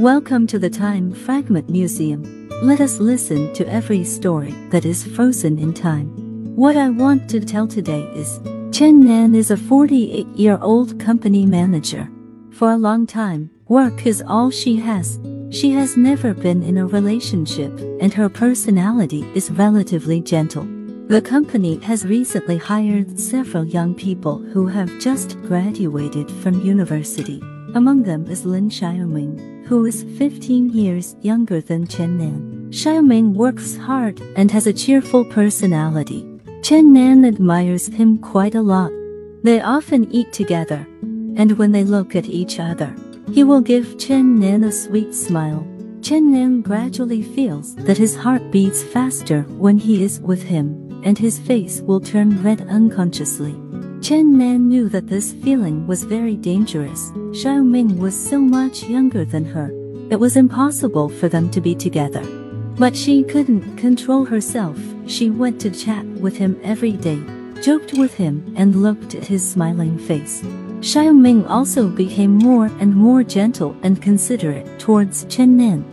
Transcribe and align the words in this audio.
Welcome 0.00 0.46
to 0.46 0.58
the 0.58 0.70
Time 0.70 1.12
Fragment 1.12 1.68
Museum. 1.68 2.48
Let 2.62 2.80
us 2.80 3.00
listen 3.00 3.52
to 3.52 3.68
every 3.68 4.02
story 4.02 4.52
that 4.70 4.86
is 4.86 5.04
frozen 5.04 5.58
in 5.58 5.74
time. 5.74 6.06
What 6.56 6.74
I 6.74 6.88
want 6.88 7.28
to 7.28 7.40
tell 7.40 7.68
today 7.68 8.04
is 8.14 8.40
Chen 8.72 9.04
Nan 9.04 9.34
is 9.34 9.50
a 9.50 9.58
48 9.58 10.26
year 10.28 10.58
old 10.62 10.98
company 10.98 11.44
manager. 11.44 12.08
For 12.50 12.70
a 12.70 12.78
long 12.78 13.06
time, 13.06 13.50
work 13.68 14.06
is 14.06 14.24
all 14.26 14.50
she 14.50 14.76
has. 14.76 15.20
She 15.50 15.70
has 15.72 15.98
never 15.98 16.32
been 16.32 16.62
in 16.62 16.78
a 16.78 16.86
relationship, 16.86 17.78
and 18.00 18.14
her 18.14 18.30
personality 18.30 19.30
is 19.34 19.50
relatively 19.50 20.22
gentle. 20.22 20.64
The 21.08 21.20
company 21.20 21.76
has 21.80 22.06
recently 22.06 22.56
hired 22.56 23.20
several 23.20 23.66
young 23.66 23.94
people 23.94 24.38
who 24.38 24.66
have 24.66 24.98
just 24.98 25.38
graduated 25.42 26.30
from 26.30 26.64
university. 26.64 27.42
Among 27.72 28.02
them 28.02 28.26
is 28.26 28.44
Lin 28.44 28.68
Xiaoming, 28.68 29.66
who 29.66 29.86
is 29.86 30.02
15 30.18 30.70
years 30.70 31.14
younger 31.20 31.60
than 31.60 31.86
Chen 31.86 32.18
Nan. 32.18 32.68
Xiaoming 32.70 33.34
works 33.34 33.76
hard 33.76 34.20
and 34.34 34.50
has 34.50 34.66
a 34.66 34.72
cheerful 34.72 35.24
personality. 35.24 36.26
Chen 36.64 36.92
Nan 36.92 37.24
admires 37.24 37.86
him 37.86 38.18
quite 38.18 38.56
a 38.56 38.60
lot. 38.62 38.90
They 39.44 39.60
often 39.60 40.10
eat 40.10 40.32
together, 40.32 40.84
and 41.36 41.56
when 41.58 41.70
they 41.70 41.84
look 41.84 42.16
at 42.16 42.26
each 42.26 42.58
other, 42.58 42.92
he 43.32 43.44
will 43.44 43.60
give 43.60 43.98
Chen 43.98 44.40
Nan 44.40 44.64
a 44.64 44.72
sweet 44.72 45.14
smile. 45.14 45.64
Chen 46.02 46.32
Nan 46.32 46.62
gradually 46.62 47.22
feels 47.22 47.76
that 47.76 47.98
his 47.98 48.16
heart 48.16 48.50
beats 48.50 48.82
faster 48.82 49.42
when 49.58 49.78
he 49.78 50.02
is 50.02 50.18
with 50.18 50.42
him, 50.42 51.00
and 51.04 51.16
his 51.16 51.38
face 51.38 51.80
will 51.82 52.00
turn 52.00 52.42
red 52.42 52.62
unconsciously. 52.62 53.54
Chen 54.00 54.38
Nan 54.38 54.66
knew 54.66 54.88
that 54.88 55.08
this 55.08 55.34
feeling 55.34 55.86
was 55.86 56.04
very 56.04 56.34
dangerous. 56.34 57.10
Xiao 57.32 57.62
Ming 57.62 57.98
was 57.98 58.16
so 58.18 58.38
much 58.40 58.84
younger 58.84 59.26
than 59.26 59.44
her. 59.44 59.70
It 60.10 60.18
was 60.18 60.38
impossible 60.38 61.10
for 61.10 61.28
them 61.28 61.50
to 61.50 61.60
be 61.60 61.74
together. 61.74 62.22
But 62.78 62.96
she 62.96 63.22
couldn't 63.22 63.76
control 63.76 64.24
herself. 64.24 64.78
She 65.06 65.28
went 65.28 65.60
to 65.60 65.70
chat 65.70 66.06
with 66.06 66.38
him 66.38 66.58
every 66.62 66.92
day, 66.92 67.20
joked 67.60 67.92
with 67.92 68.14
him, 68.14 68.54
and 68.56 68.82
looked 68.82 69.14
at 69.14 69.26
his 69.26 69.46
smiling 69.46 69.98
face. 69.98 70.40
Xiao 70.80 71.14
Ming 71.14 71.44
also 71.44 71.86
became 71.86 72.38
more 72.38 72.66
and 72.80 72.96
more 72.96 73.22
gentle 73.22 73.76
and 73.82 74.00
considerate 74.00 74.78
towards 74.78 75.26
Chen 75.26 75.58
Nan. 75.58 75.84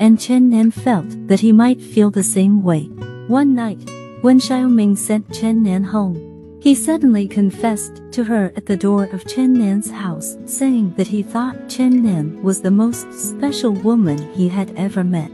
And 0.00 0.18
Chen 0.18 0.50
Nan 0.50 0.72
felt 0.72 1.28
that 1.28 1.38
he 1.38 1.52
might 1.52 1.80
feel 1.80 2.10
the 2.10 2.24
same 2.24 2.64
way. 2.64 2.86
One 3.28 3.54
night, 3.54 3.88
when 4.22 4.40
Xiao 4.40 4.68
Ming 4.68 4.96
sent 4.96 5.32
Chen 5.32 5.62
Nan 5.62 5.84
home, 5.84 6.33
he 6.64 6.74
suddenly 6.74 7.28
confessed 7.28 8.00
to 8.10 8.24
her 8.24 8.50
at 8.56 8.64
the 8.64 8.76
door 8.76 9.04
of 9.12 9.26
Chen 9.26 9.52
Nan's 9.52 9.90
house, 9.90 10.38
saying 10.46 10.94
that 10.96 11.06
he 11.06 11.22
thought 11.22 11.68
Chen 11.68 12.02
Nan 12.02 12.42
was 12.42 12.62
the 12.62 12.70
most 12.70 13.12
special 13.12 13.72
woman 13.72 14.16
he 14.32 14.48
had 14.48 14.74
ever 14.74 15.04
met. 15.04 15.30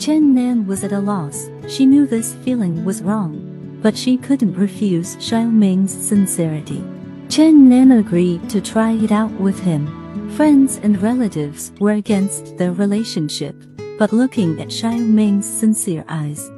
Chen 0.00 0.34
Nan 0.34 0.66
was 0.66 0.82
at 0.82 0.90
a 0.90 0.98
loss. 0.98 1.48
She 1.68 1.86
knew 1.86 2.04
this 2.04 2.34
feeling 2.34 2.84
was 2.84 3.00
wrong, 3.00 3.78
but 3.80 3.96
she 3.96 4.16
couldn't 4.16 4.56
refuse 4.56 5.14
Xiao 5.18 5.52
Ming's 5.52 5.92
sincerity. 5.92 6.82
Chen 7.28 7.68
Nan 7.68 7.92
agreed 7.92 8.50
to 8.50 8.60
try 8.60 8.90
it 8.90 9.12
out 9.12 9.30
with 9.34 9.60
him. 9.60 9.86
Friends 10.30 10.80
and 10.82 11.00
relatives 11.00 11.70
were 11.78 11.92
against 11.92 12.56
their 12.58 12.72
relationship, 12.72 13.54
but 14.00 14.12
looking 14.12 14.60
at 14.60 14.66
Xiao 14.66 14.98
Ming's 14.98 15.46
sincere 15.46 16.04
eyes, 16.08 16.50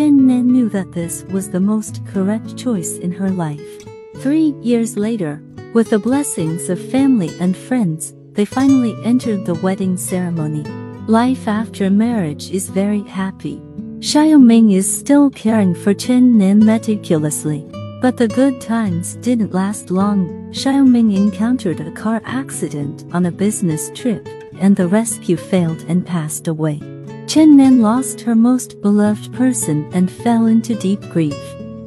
Chen 0.00 0.26
Nan 0.26 0.46
knew 0.46 0.70
that 0.70 0.92
this 0.92 1.24
was 1.24 1.50
the 1.50 1.60
most 1.60 2.00
correct 2.06 2.56
choice 2.56 2.96
in 2.96 3.12
her 3.12 3.28
life. 3.28 3.84
Three 4.22 4.54
years 4.62 4.96
later, 4.96 5.42
with 5.74 5.90
the 5.90 5.98
blessings 5.98 6.70
of 6.70 6.80
family 6.90 7.28
and 7.38 7.54
friends, 7.54 8.14
they 8.32 8.46
finally 8.46 8.96
entered 9.04 9.44
the 9.44 9.56
wedding 9.56 9.98
ceremony. 9.98 10.62
Life 11.06 11.46
after 11.46 11.90
marriage 11.90 12.50
is 12.50 12.70
very 12.70 13.02
happy. 13.02 13.60
Xiao 13.98 14.42
Ming 14.42 14.70
is 14.70 14.88
still 14.90 15.28
caring 15.28 15.74
for 15.74 15.92
Chen 15.92 16.38
Nan 16.38 16.64
meticulously. 16.64 17.68
But 18.00 18.16
the 18.16 18.28
good 18.28 18.58
times 18.58 19.16
didn't 19.16 19.52
last 19.52 19.90
long. 19.90 20.50
Xiao 20.50 20.88
Ming 20.88 21.12
encountered 21.12 21.78
a 21.78 21.90
car 21.90 22.22
accident 22.24 23.04
on 23.12 23.26
a 23.26 23.30
business 23.30 23.90
trip, 23.94 24.26
and 24.62 24.74
the 24.74 24.88
rescue 24.88 25.36
failed 25.36 25.84
and 25.88 26.06
passed 26.06 26.48
away. 26.48 26.80
Chen 27.30 27.56
Nan 27.56 27.80
lost 27.80 28.20
her 28.22 28.34
most 28.34 28.80
beloved 28.80 29.32
person 29.32 29.88
and 29.92 30.10
fell 30.10 30.46
into 30.46 30.74
deep 30.74 31.00
grief. 31.10 31.38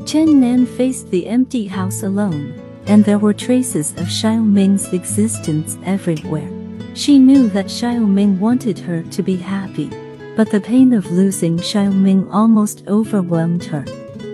Chen 0.05 0.39
Nan 0.39 0.65
faced 0.65 1.11
the 1.11 1.27
empty 1.27 1.67
house 1.67 2.01
alone, 2.01 2.53
and 2.85 3.03
there 3.03 3.19
were 3.19 3.33
traces 3.33 3.91
of 3.97 4.07
Xiao 4.07 4.41
Ming's 4.41 4.93
existence 4.93 5.77
everywhere. 5.83 6.49
She 6.93 7.19
knew 7.19 7.49
that 7.49 7.65
Xiao 7.65 8.07
Ming 8.07 8.39
wanted 8.39 8.79
her 8.79 9.03
to 9.03 9.21
be 9.21 9.35
happy, 9.35 9.89
but 10.37 10.49
the 10.49 10.61
pain 10.61 10.93
of 10.93 11.11
losing 11.11 11.57
Xiao 11.57 11.93
Ming 11.93 12.25
almost 12.31 12.87
overwhelmed 12.87 13.65
her. 13.65 13.83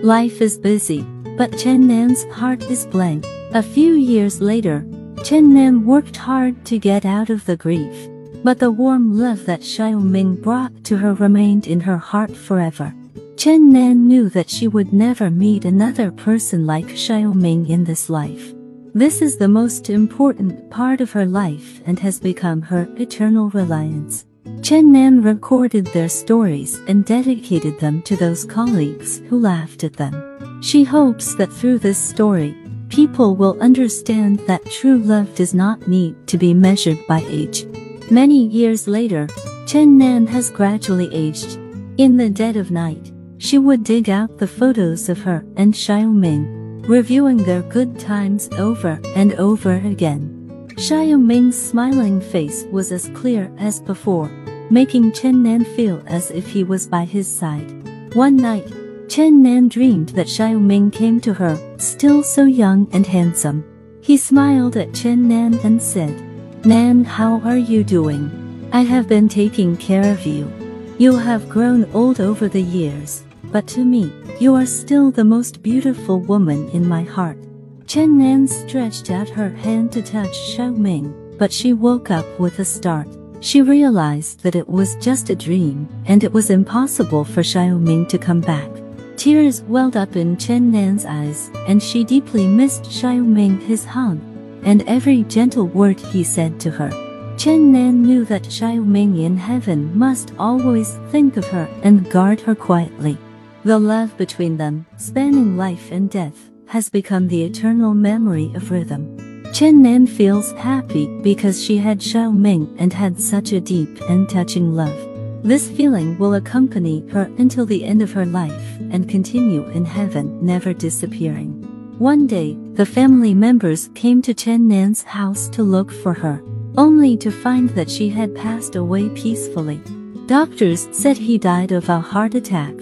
Life 0.04 0.40
is 0.40 0.58
busy, 0.58 1.02
but 1.36 1.58
Chen 1.58 1.88
Nan's 1.88 2.22
heart 2.26 2.62
is 2.70 2.86
blank. 2.86 3.26
A 3.52 3.64
few 3.64 3.94
years 3.94 4.40
later, 4.40 4.86
Chen 5.24 5.54
Nan 5.54 5.84
worked 5.84 6.14
hard 6.14 6.64
to 6.66 6.78
get 6.78 7.04
out 7.04 7.30
of 7.30 7.46
the 7.46 7.56
grief. 7.56 8.08
But 8.42 8.58
the 8.58 8.70
warm 8.70 9.18
love 9.18 9.44
that 9.46 9.60
Xiao 9.60 10.02
Ming 10.02 10.34
brought 10.36 10.84
to 10.84 10.96
her 10.96 11.12
remained 11.12 11.66
in 11.66 11.80
her 11.80 11.98
heart 11.98 12.34
forever. 12.34 12.94
Chen 13.36 13.70
Nan 13.70 14.08
knew 14.08 14.30
that 14.30 14.48
she 14.48 14.66
would 14.66 14.92
never 14.92 15.30
meet 15.30 15.64
another 15.64 16.10
person 16.10 16.66
like 16.66 16.86
Xiao 16.86 17.34
Ming 17.34 17.68
in 17.68 17.84
this 17.84 18.08
life. 18.08 18.54
This 18.94 19.20
is 19.22 19.36
the 19.36 19.48
most 19.48 19.90
important 19.90 20.70
part 20.70 21.00
of 21.00 21.12
her 21.12 21.26
life 21.26 21.80
and 21.86 21.98
has 21.98 22.18
become 22.18 22.62
her 22.62 22.88
eternal 22.96 23.50
reliance. 23.50 24.24
Chen 24.62 24.90
Nan 24.90 25.22
recorded 25.22 25.86
their 25.86 26.08
stories 26.08 26.80
and 26.88 27.04
dedicated 27.04 27.78
them 27.78 28.02
to 28.02 28.16
those 28.16 28.44
colleagues 28.44 29.18
who 29.28 29.38
laughed 29.38 29.84
at 29.84 29.94
them. 29.94 30.62
She 30.62 30.82
hopes 30.82 31.34
that 31.34 31.52
through 31.52 31.78
this 31.78 31.98
story, 31.98 32.56
people 32.88 33.36
will 33.36 33.60
understand 33.60 34.40
that 34.40 34.64
true 34.66 34.98
love 34.98 35.34
does 35.34 35.54
not 35.54 35.86
need 35.86 36.26
to 36.26 36.36
be 36.36 36.52
measured 36.52 36.98
by 37.06 37.22
age. 37.28 37.69
Many 38.12 38.48
years 38.48 38.88
later, 38.88 39.28
Chen 39.66 39.96
Nan 39.96 40.26
has 40.26 40.50
gradually 40.50 41.08
aged. 41.14 41.60
In 41.96 42.16
the 42.16 42.28
dead 42.28 42.56
of 42.56 42.72
night, 42.72 43.12
she 43.38 43.56
would 43.56 43.84
dig 43.84 44.10
out 44.10 44.36
the 44.36 44.48
photos 44.48 45.08
of 45.08 45.20
her 45.20 45.44
and 45.56 45.72
Xiao 45.72 46.12
Ming, 46.12 46.82
reviewing 46.82 47.36
their 47.36 47.62
good 47.62 48.00
times 48.00 48.48
over 48.58 49.00
and 49.14 49.34
over 49.34 49.76
again. 49.76 50.66
Xiao 50.70 51.22
Ming's 51.22 51.56
smiling 51.56 52.20
face 52.20 52.64
was 52.72 52.90
as 52.90 53.08
clear 53.14 53.48
as 53.58 53.80
before, 53.80 54.28
making 54.70 55.12
Chen 55.12 55.44
Nan 55.44 55.64
feel 55.64 56.02
as 56.08 56.32
if 56.32 56.48
he 56.50 56.64
was 56.64 56.88
by 56.88 57.04
his 57.04 57.28
side. 57.28 57.70
One 58.16 58.36
night, 58.36 58.66
Chen 59.08 59.40
Nan 59.40 59.68
dreamed 59.68 60.08
that 60.10 60.26
Xiao 60.26 60.60
Ming 60.60 60.90
came 60.90 61.20
to 61.20 61.32
her, 61.34 61.56
still 61.78 62.24
so 62.24 62.44
young 62.44 62.88
and 62.92 63.06
handsome. 63.06 63.64
He 64.00 64.16
smiled 64.16 64.76
at 64.76 64.94
Chen 64.94 65.28
Nan 65.28 65.54
and 65.62 65.80
said, 65.80 66.29
Nan, 66.64 67.04
how 67.04 67.40
are 67.40 67.56
you 67.56 67.82
doing? 67.82 68.68
I 68.70 68.82
have 68.82 69.08
been 69.08 69.30
taking 69.30 69.78
care 69.78 70.12
of 70.12 70.26
you. 70.26 70.52
You 70.98 71.16
have 71.16 71.48
grown 71.48 71.90
old 71.94 72.20
over 72.20 72.48
the 72.48 72.60
years, 72.60 73.24
but 73.44 73.66
to 73.68 73.82
me, 73.82 74.12
you 74.38 74.54
are 74.54 74.66
still 74.66 75.10
the 75.10 75.24
most 75.24 75.62
beautiful 75.62 76.20
woman 76.20 76.68
in 76.68 76.86
my 76.86 77.02
heart. 77.02 77.38
Chen 77.86 78.18
Nan 78.18 78.46
stretched 78.46 79.10
out 79.10 79.30
her 79.30 79.48
hand 79.48 79.90
to 79.92 80.02
touch 80.02 80.36
Xiao 80.54 80.76
Ming, 80.76 81.14
but 81.38 81.50
she 81.50 81.72
woke 81.72 82.10
up 82.10 82.26
with 82.38 82.58
a 82.58 82.64
start. 82.66 83.08
She 83.40 83.62
realized 83.62 84.42
that 84.42 84.54
it 84.54 84.68
was 84.68 84.96
just 84.96 85.30
a 85.30 85.34
dream, 85.34 85.88
and 86.04 86.22
it 86.22 86.32
was 86.32 86.50
impossible 86.50 87.24
for 87.24 87.40
Xiao 87.40 87.80
Ming 87.80 88.04
to 88.08 88.18
come 88.18 88.42
back. 88.42 88.68
Tears 89.16 89.62
welled 89.62 89.96
up 89.96 90.14
in 90.14 90.36
Chen 90.36 90.70
Nan's 90.70 91.06
eyes, 91.06 91.50
and 91.66 91.82
she 91.82 92.04
deeply 92.04 92.46
missed 92.46 92.82
Xiao 92.82 93.24
Ming 93.24 93.58
his 93.60 93.86
hug 93.86 94.20
and 94.64 94.82
every 94.86 95.22
gentle 95.24 95.66
word 95.66 95.98
he 95.98 96.24
said 96.24 96.60
to 96.60 96.70
her. 96.70 96.90
Chen 97.36 97.72
Nan 97.72 98.02
knew 98.02 98.24
that 98.26 98.42
Xiao 98.42 98.84
Ming 98.84 99.18
in 99.18 99.36
heaven 99.36 99.96
must 99.98 100.32
always 100.38 100.98
think 101.10 101.36
of 101.36 101.46
her 101.48 101.66
and 101.82 102.10
guard 102.10 102.40
her 102.42 102.54
quietly. 102.54 103.16
The 103.64 103.78
love 103.78 104.16
between 104.16 104.56
them, 104.56 104.86
spanning 104.96 105.56
life 105.56 105.90
and 105.90 106.10
death, 106.10 106.50
has 106.66 106.88
become 106.88 107.28
the 107.28 107.42
eternal 107.42 107.94
memory 107.94 108.52
of 108.54 108.70
rhythm. 108.70 109.16
Chen 109.52 109.82
Nan 109.82 110.06
feels 110.06 110.52
happy 110.52 111.08
because 111.22 111.62
she 111.64 111.78
had 111.78 111.98
Xiao 111.98 112.36
Ming 112.36 112.74
and 112.78 112.92
had 112.92 113.20
such 113.20 113.52
a 113.52 113.60
deep 113.60 114.00
and 114.02 114.28
touching 114.28 114.74
love. 114.74 115.08
This 115.42 115.68
feeling 115.70 116.18
will 116.18 116.34
accompany 116.34 117.08
her 117.08 117.30
until 117.38 117.66
the 117.66 117.84
end 117.84 118.02
of 118.02 118.12
her 118.12 118.26
life 118.26 118.78
and 118.90 119.08
continue 119.08 119.66
in 119.70 119.84
heaven, 119.86 120.44
never 120.44 120.72
disappearing. 120.72 121.59
One 122.00 122.26
day, 122.26 122.56
the 122.72 122.86
family 122.86 123.34
members 123.34 123.90
came 123.94 124.22
to 124.22 124.32
Chen 124.32 124.66
Nan's 124.66 125.02
house 125.02 125.48
to 125.48 125.62
look 125.62 125.92
for 125.92 126.14
her, 126.14 126.42
only 126.78 127.14
to 127.18 127.30
find 127.30 127.68
that 127.76 127.90
she 127.90 128.08
had 128.08 128.34
passed 128.34 128.74
away 128.74 129.10
peacefully. 129.10 129.82
Doctors 130.24 130.88
said 130.92 131.18
he 131.18 131.36
died 131.36 131.72
of 131.72 131.90
a 131.90 132.00
heart 132.00 132.34
attack. 132.34 132.72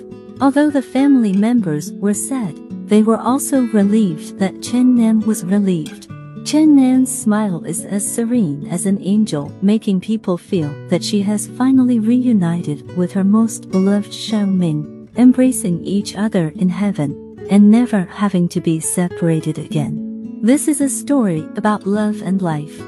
Although 0.41 0.71
the 0.71 0.83
family 0.83 1.33
members 1.33 1.91
were 1.95 2.15
sad, 2.15 2.57
they 2.89 3.03
were 3.03 3.19
also 3.19 3.63
relieved 3.63 4.39
that 4.39 4.63
Chen 4.63 4.95
Nan 4.95 5.19
was 5.27 5.45
relieved. 5.45 6.09
Chen 6.45 6.77
Nan's 6.77 7.13
smile 7.13 7.65
is 7.65 7.85
as 7.85 8.09
serene 8.09 8.69
as 8.69 8.87
an 8.87 9.03
angel, 9.03 9.53
making 9.61 10.01
people 10.01 10.39
feel 10.39 10.73
that 10.91 11.03
she 11.03 11.23
has 11.23 11.49
finally 11.49 11.99
reunited 11.99 12.97
with 12.97 13.11
her 13.15 13.25
most 13.25 13.69
beloved 13.69 14.13
Xiaoming, 14.13 15.09
embracing 15.19 15.85
each 15.85 16.15
other 16.15 16.53
in 16.55 16.69
heaven, 16.69 17.28
and 17.51 17.71
never 17.71 18.05
having 18.05 18.49
to 18.49 18.61
be 18.61 18.81
separated 18.81 19.59
again. 19.59 20.41
This 20.43 20.69
is 20.69 20.81
a 20.81 20.89
story 20.89 21.47
about 21.57 21.87
love 21.87 22.23
and 22.23 22.41
life. 22.41 22.79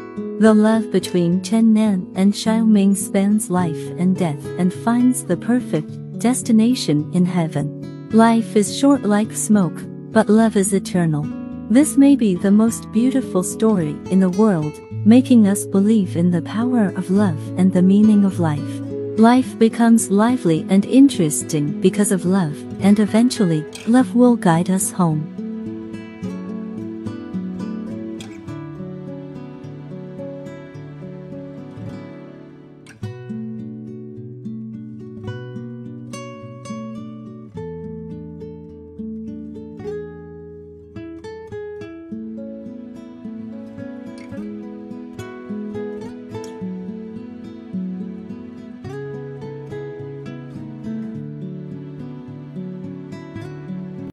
The 0.41 0.55
love 0.55 0.91
between 0.91 1.43
Chen 1.43 1.75
Nan 1.75 2.11
and 2.15 2.33
Xiaoming 2.33 2.97
spans 2.97 3.51
life 3.51 3.91
and 3.99 4.17
death 4.17 4.45
and 4.59 4.73
finds 4.73 5.25
the 5.25 5.37
perfect 5.37 6.19
destination 6.19 7.11
in 7.13 7.27
heaven. 7.27 8.09
Life 8.11 8.57
is 8.57 8.77
short 8.77 9.03
like 9.03 9.33
smoke, 9.33 9.83
but 10.13 10.29
love 10.29 10.57
is 10.57 10.73
eternal. 10.73 11.25
This 11.71 11.97
may 11.97 12.17
be 12.17 12.35
the 12.35 12.51
most 12.51 12.91
beautiful 12.93 13.43
story 13.43 13.97
in 14.11 14.21
the 14.21 14.31
world, 14.31 14.81
making 15.05 15.47
us 15.47 15.67
believe 15.67 16.17
in 16.17 16.31
the 16.31 16.43
power 16.43 16.87
of 16.97 17.11
love 17.11 17.41
and 17.59 17.73
the 17.73 17.83
meaning 17.83 18.25
of 18.25 18.41
life. 18.41 18.90
Life 19.19 19.59
becomes 19.59 20.11
lively 20.11 20.67
and 20.71 20.85
interesting 20.87 21.81
because 21.81 22.11
of 22.13 22.25
love, 22.25 22.57
and 22.81 22.99
eventually, 22.99 23.65
love 23.87 24.15
will 24.15 24.37
guide 24.37 24.71
us 24.71 24.91
home. 24.91 25.40